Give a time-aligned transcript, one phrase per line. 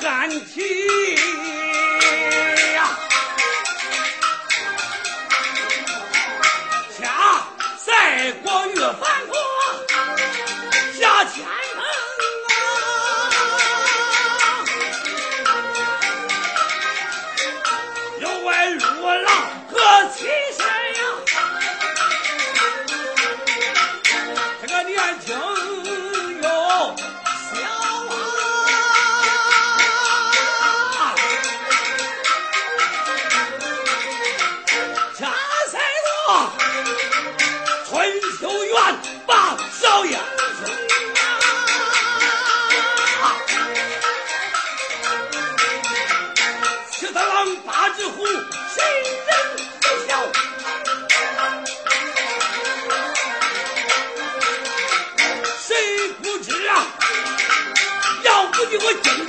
[0.00, 0.62] 感情
[58.70, 59.27] 一梦。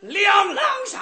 [0.00, 1.00] 两狼山。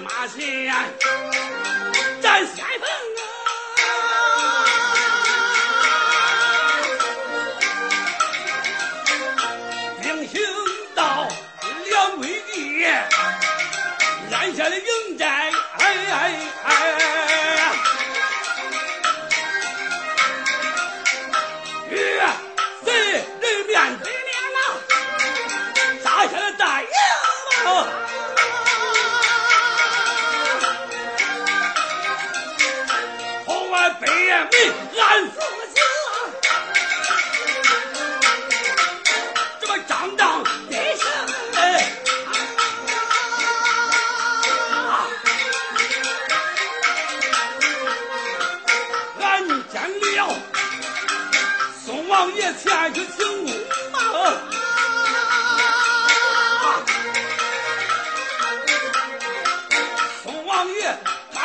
[0.00, 0.72] 马前
[2.22, 2.88] 战先锋
[3.18, 3.24] 啊！
[10.00, 10.40] 兵行
[10.94, 11.28] 到
[11.86, 12.84] 两位地，
[14.32, 16.70] 安下了营寨，哎哎哎！
[21.90, 21.92] 与
[22.84, 23.22] 贼人
[23.66, 24.56] 面对面呐，
[26.04, 26.06] 下
[26.38, 26.88] 了大营。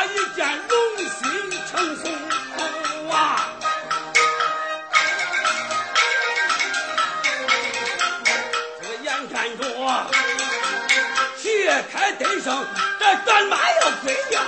[0.05, 2.03] 一见龙心成怂
[3.09, 3.13] 啊
[8.81, 10.09] 这个眼看着啊
[11.91, 12.65] 开得胜
[12.99, 14.41] 这战马要飞掉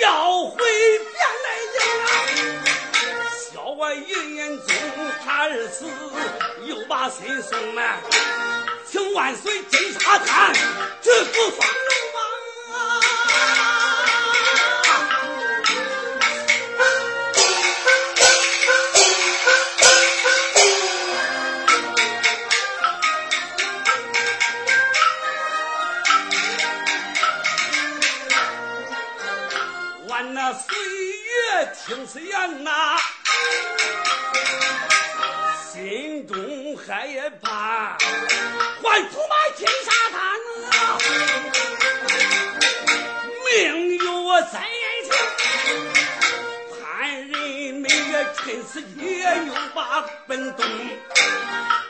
[0.00, 2.08] 要回便来迎啊
[3.52, 4.66] 小外云烟中
[5.24, 5.86] 他日死
[6.66, 8.00] 又把心生啊
[8.86, 11.89] 请万岁金沙滩去不放
[31.86, 32.70] 听此言呐，
[35.72, 36.36] 心中
[36.76, 37.08] 害
[37.42, 37.96] 怕，
[38.82, 40.20] 换土埋金沙滩
[40.70, 40.98] 啊！
[43.44, 44.60] 命由我再
[45.02, 45.10] 定，
[46.80, 47.28] 盼人
[47.74, 50.64] 民也趁此机也又把本东，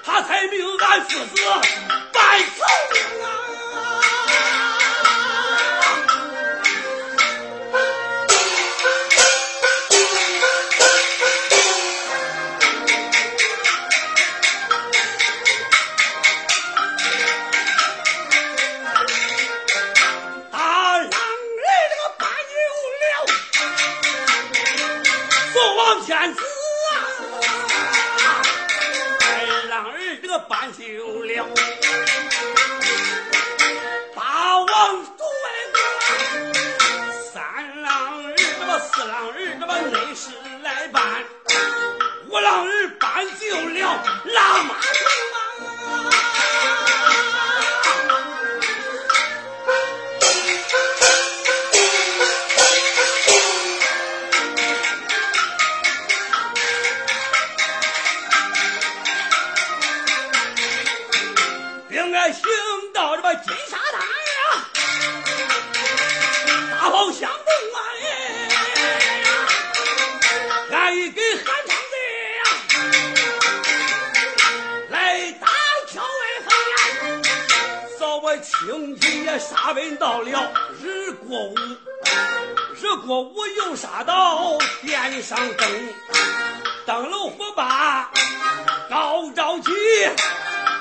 [0.04, 1.42] 他才命俺父子
[2.12, 2.64] 办寿
[3.24, 3.49] 啊！
[84.10, 85.88] 到殿上登
[86.84, 88.10] 登楼火把
[88.88, 89.70] 高照起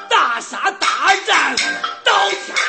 [0.10, 1.56] 大杀大战
[2.04, 2.69] 到天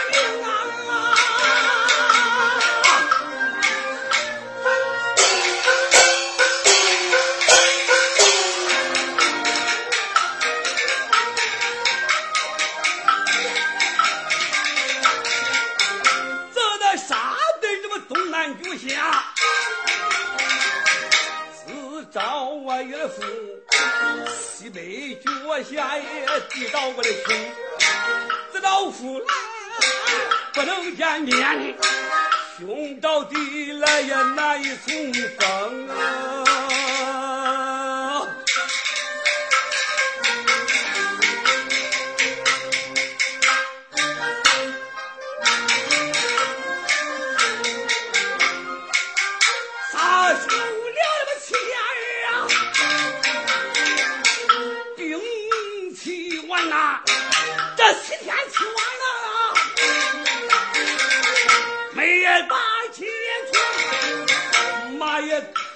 [25.47, 27.37] 我下也地到我的兄
[28.53, 29.25] 自到夫来
[30.53, 31.75] 不能见面
[32.59, 37.30] 兄到地来也难以重逢啊。